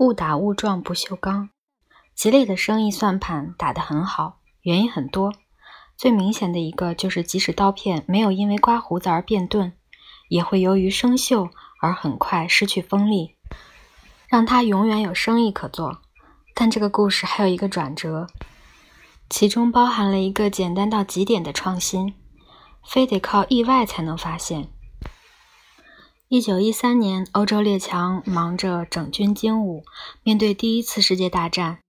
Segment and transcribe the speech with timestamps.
[0.00, 1.50] 误打误撞不锈钢，
[2.14, 5.34] 吉列的生意算盘打得很好，原因很多。
[5.94, 9.74] 最明显的一个就是，即使刀片没有因为刮胡子而变钝，
[10.30, 11.50] 也会由于生锈
[11.82, 13.36] 而很快失去锋利，
[14.26, 16.00] 让他永远有生意可做。
[16.54, 18.26] 但这个故事还有一个转折，
[19.28, 22.14] 其中包含了一个简单到极点的创新，
[22.82, 24.70] 非得靠意外才能发现。
[26.32, 29.82] 一九一三年，欧洲列强忙着整军精武，
[30.22, 31.80] 面对第一次世界大战，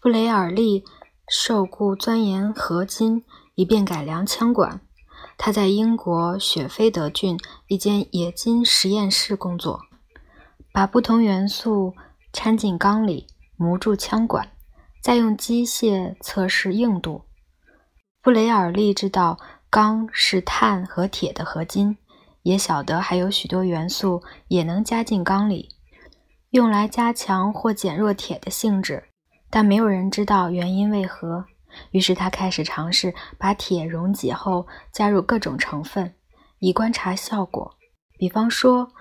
[0.00, 0.82] 布雷尔利
[1.28, 3.22] 受雇钻研合金，
[3.54, 4.80] 以便改良枪管。
[5.36, 9.82] 他在英国雪菲德郡一间冶金实验室工作，
[10.72, 11.94] 把不同元素
[12.32, 13.26] 掺进钢里，
[13.58, 14.52] 磨铸枪管，
[15.02, 17.26] 再用机械测试硬度。
[18.22, 21.98] 布雷尔利知道钢是碳和铁的合金。
[22.44, 25.70] 也晓得还有许多元素也能加进钢里，
[26.50, 29.02] 用来加强或减弱铁的性质，
[29.48, 31.46] 但没有人知道原因为何。
[31.90, 36.14] 于是他开始尝试把铁溶解后加入各种成分，
[36.58, 37.74] 以观察效果。
[38.18, 38.92] 比方说，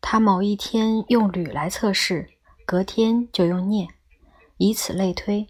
[0.00, 2.28] 他某一天用铝来测试，
[2.66, 3.86] 隔天就用镍，
[4.56, 5.46] 以此类推。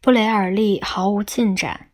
[0.00, 1.90] 布雷尔利毫无进展。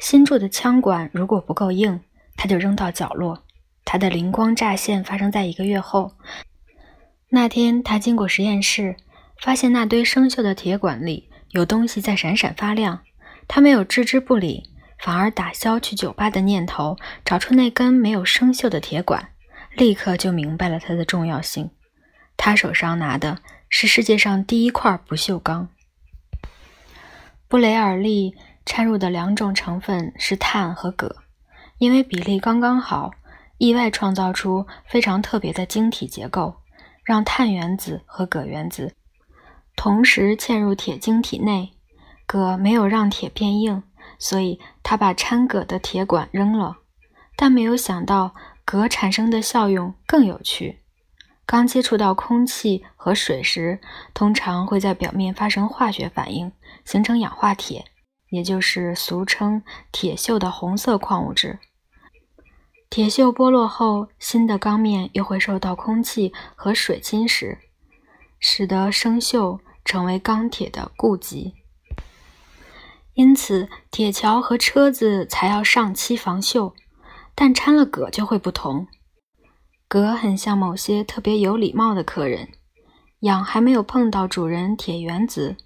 [0.00, 2.00] 新铸的枪管如果不够硬。
[2.38, 3.44] 他就扔到角落。
[3.84, 6.12] 他的灵光乍现发生在一个月后。
[7.28, 8.96] 那天，他经过实验室，
[9.42, 13.00] 发现那堆生锈的铁管里有东西在闪闪发亮。
[13.46, 14.62] 他没有置之不理，
[14.98, 19.30] 反而打消去酒吧的念头，找出那根没有生锈的铁管，
[19.74, 21.70] 立刻就明白了它的重要性。
[22.36, 25.68] 他手上拿的是世界上第一块不锈钢。
[27.48, 28.34] 布雷尔利
[28.66, 31.16] 掺入的两种成分是碳和铬。
[31.78, 33.12] 因为比例刚刚好，
[33.56, 36.56] 意外创造出非常特别的晶体结构，
[37.04, 38.94] 让碳原子和铬原子
[39.76, 41.72] 同时嵌入铁晶体内。
[42.26, 43.82] 铬没有让铁变硬，
[44.18, 46.76] 所以他把掺铬的铁管扔了。
[47.36, 48.34] 但没有想到，
[48.66, 50.82] 铬产生的效用更有趣。
[51.46, 53.80] 刚接触到空气和水时，
[54.12, 56.52] 通常会在表面发生化学反应，
[56.84, 57.86] 形成氧化铁，
[58.28, 61.58] 也就是俗称铁锈的红色矿物质。
[62.90, 67.58] 铁锈剥落后，新的钢面又会受到空气和水侵蚀，
[68.40, 71.54] 使得生锈成为钢铁的痼疾。
[73.12, 76.72] 因此，铁桥和车子才要上漆防锈，
[77.34, 78.86] 但掺了铬就会不同。
[79.88, 82.48] 铬很像某些特别有礼貌的客人，
[83.20, 85.56] 氧还没有碰到主人铁原子，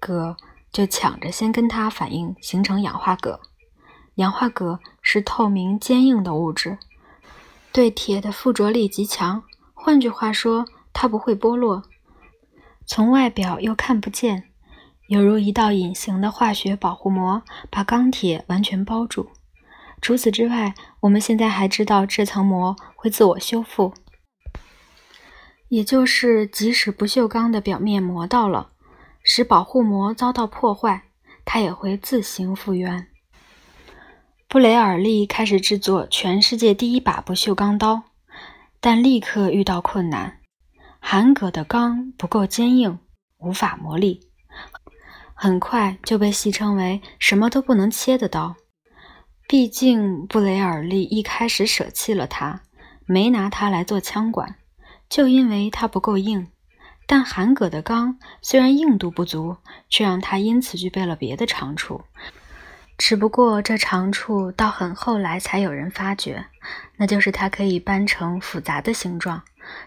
[0.00, 0.36] 铬
[0.72, 3.38] 就抢着先跟它反应，形成氧化铬。
[4.16, 6.78] 氧化铬是透明坚硬的物质，
[7.70, 9.44] 对铁的附着力极强。
[9.74, 11.84] 换句话说，它不会剥落，
[12.86, 14.44] 从外表又看不见，
[15.08, 19.28] 犹如一道隐形的化学保护膜，把钢铁完全包住。
[20.00, 23.92] 除此之外，我们现在还知道这层膜会自我修复，
[25.68, 28.70] 也就是即使不锈钢的表面磨到了，
[29.22, 31.04] 使保护膜遭到破坏，
[31.44, 33.08] 它也会自行复原。
[34.54, 38.04] 布雷尔利开始制作全世界第一把不锈钢刀，
[38.78, 40.38] 但立刻遇到困难：
[41.00, 43.00] 含铬的钢不够坚硬，
[43.38, 44.20] 无法磨砺，
[45.34, 48.54] 很快就被戏称为“什么都不能切的刀”。
[49.48, 52.62] 毕竟布雷尔利一开始舍弃了它，
[53.06, 54.54] 没拿它来做枪管，
[55.08, 56.46] 就因为它不够硬。
[57.08, 59.56] 但含铬的钢虽然硬度不足，
[59.88, 62.02] 却让它因此具备了别的长处。
[62.96, 66.46] 只不过这长处到很后来才有人发觉，
[66.96, 69.42] 那就是它可以搬成复杂的形状，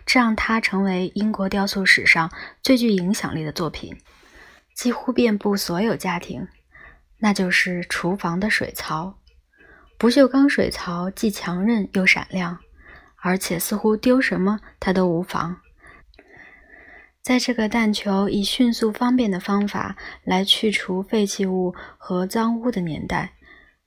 [0.06, 2.32] 这让它成为英国雕塑史上
[2.62, 3.98] 最具影响力的作品，
[4.76, 6.48] 几乎遍布所有家庭。
[7.20, 9.18] 那就是厨房的水槽。
[9.98, 12.60] 不锈钢水槽既强韧又闪亮，
[13.16, 15.62] 而且似乎丢什么它都无妨。
[17.28, 23.34] 在这个但求以迅速方便的方法来去除废弃物和脏污的年代，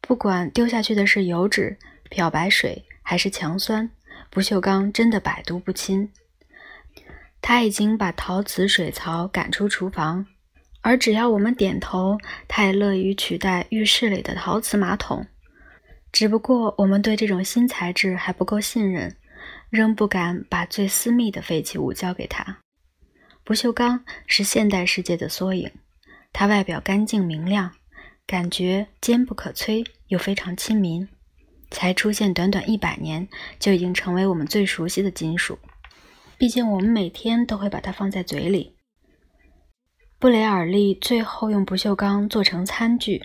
[0.03, 1.79] 不管丢下去的是油脂、
[2.11, 3.91] 漂白水还是强酸，
[4.29, 6.13] 不锈钢真的百毒不侵。
[7.41, 10.27] 他已经把陶瓷水槽赶出厨房，
[10.83, 15.27] 而只要我们点头，他也乐于取代浴室里的陶瓷马桶。
[16.13, 19.17] 只不过我们对这种新材质还不够信任，
[19.71, 22.59] 仍不敢把最私密的废弃物交给他。
[23.51, 25.69] 不锈钢是现代世界的缩影，
[26.33, 27.73] 它外表干净明亮，
[28.25, 31.09] 感觉坚不可摧又非常亲民。
[31.69, 33.27] 才出现短短一百年，
[33.59, 35.59] 就已经成为我们最熟悉的金属。
[36.39, 38.77] 毕竟我们每天都会把它放在嘴里。
[40.21, 43.25] 布雷尔利最后用不锈钢做成餐具，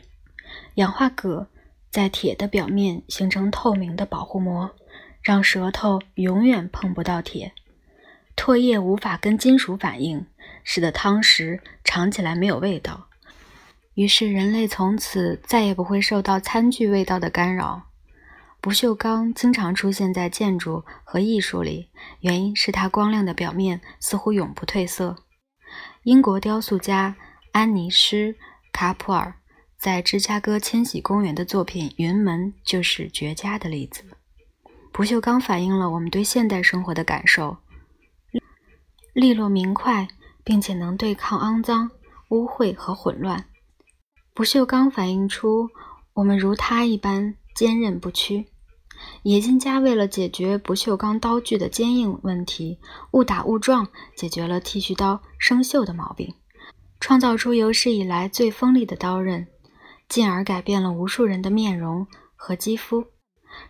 [0.74, 1.46] 氧化铬
[1.92, 4.76] 在铁的表面形成透明的保护膜，
[5.22, 7.54] 让舌头永远碰不到铁。
[8.36, 10.26] 唾液无法跟金属反应，
[10.64, 13.08] 使得汤食尝起来没有味道。
[13.94, 17.84] 于是人类从此再也不会受到餐具味道的干扰。
[18.60, 21.90] 不锈钢经常出现在建筑和艺术里，
[22.22, 25.16] 原因是它光亮的表面似乎永不褪色。
[26.04, 27.16] 英国雕塑家
[27.52, 28.34] 安妮施·
[28.74, 29.36] 卡普尔
[29.78, 34.04] 在芝加哥千禧公园的作品《云门》就是绝佳的例子。
[34.92, 37.58] 不锈钢反映了我们对现代生活的感受：
[39.16, 40.10] 利落明快，
[40.44, 41.90] 并且能对抗肮脏、
[42.32, 43.46] 污秽和混乱。
[44.34, 45.70] 不锈钢反映出
[46.16, 48.48] 我们如它一般坚韧不屈。
[49.24, 52.78] 冶金家为了解决不锈钢刀具的坚硬问题，
[53.12, 56.36] 误打误撞解决了剃须刀生锈的毛病，
[57.00, 59.48] 创造出有史以来最锋利的刀刃，
[60.10, 63.06] 进而改变了无数人的面容和肌肤。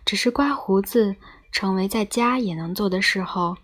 [0.04, 1.14] 只是刮胡子
[1.52, 3.56] 成为在家也能做的事后，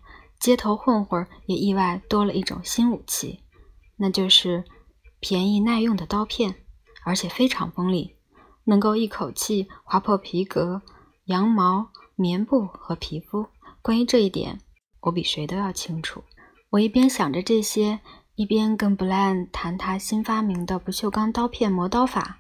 [0.43, 3.45] 街头混混也意外多了一种新武器，
[3.97, 4.65] 那就是
[5.21, 6.57] 便宜耐用的刀片。
[7.05, 8.15] 而且非常锋利，
[8.63, 10.83] 能够一口气划破皮革、
[11.25, 13.47] 羊毛、棉布和皮肤。
[13.83, 14.61] 关于这一点，
[15.01, 16.23] 我比谁都要清楚。
[16.71, 17.99] 我一边想着这些，
[18.37, 22.39] 一边跟布莱恩谈他新发明的不锈钢刀片磨刀法。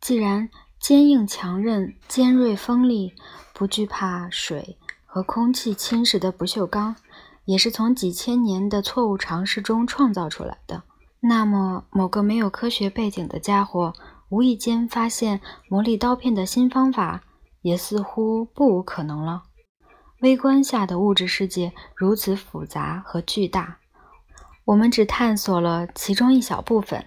[0.00, 0.48] 既然
[0.80, 3.12] 坚硬强韧、尖锐锋利、
[3.52, 6.96] 不惧怕水和空气侵蚀的不锈钢，
[7.44, 10.82] 也是从几千年的错误尝试中创造出来的。
[11.20, 13.92] 那么，某个没有科学背景的家伙
[14.28, 17.22] 无意间发现磨砺刀片的新方法，
[17.62, 19.44] 也似乎不无可能了。
[20.20, 23.78] 微观下的物质世界如此复杂和巨大，
[24.64, 27.04] 我们只探索了其中一小部分。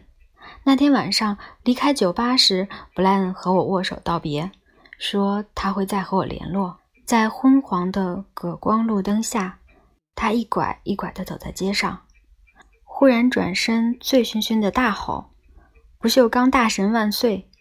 [0.63, 4.51] 那天晚上离开酒吧时，布莱恩和我握手道别，
[4.99, 6.77] 说他会再和我联络。
[7.05, 9.59] 在昏黄的葛光路灯下，
[10.17, 12.01] 他一拐一拐地走在街上。
[12.83, 15.29] 忽然转身，醉醺醺的大吼
[15.99, 17.51] ：“不锈钢大神万岁！”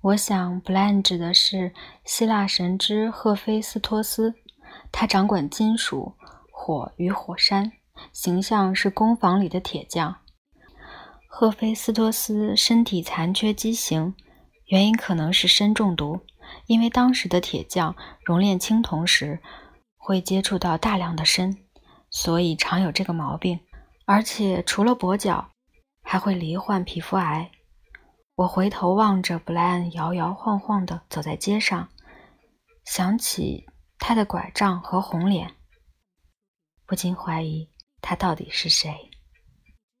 [0.00, 1.74] 我想，布兰指的是
[2.04, 4.34] 希腊神之赫菲斯托斯，
[4.92, 6.14] 他掌管金属、
[6.52, 7.72] 火与火山，
[8.12, 10.18] 形象是工坊里的铁匠。
[11.26, 14.14] 赫菲斯托斯身体残缺畸形，
[14.66, 16.20] 原因可能是砷中毒，
[16.66, 19.40] 因为当时的铁匠熔炼青铜时
[20.06, 21.56] 会接触到大量的砷，
[22.10, 23.58] 所以常有这个毛病。
[24.04, 25.50] 而且除了跛脚，
[26.00, 27.50] 还会罹患皮肤癌。
[28.36, 31.88] 我回头望着布莱恩摇摇晃晃地走在街上，
[32.84, 33.66] 想起
[33.98, 35.56] 他的拐杖和红脸，
[36.86, 37.68] 不禁怀疑
[38.00, 39.10] 他到底是谁。